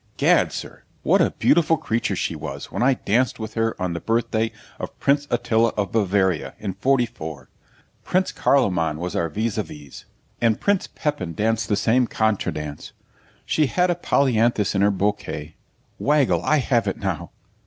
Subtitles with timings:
[0.17, 3.99] Gad, sir, what a beautiful creature she was when I danced with her on the
[3.99, 7.49] birthday of Prince Attila of Bavaria, in '44.
[8.03, 10.05] Prince Carloman was our vis a vis,
[10.41, 12.93] and Prince Pepin danced the same CONTREDANSE.
[13.45, 15.55] She had a Polyanthus in her bouquet.
[15.99, 17.29] Waggle, I HAVE IT NOW.'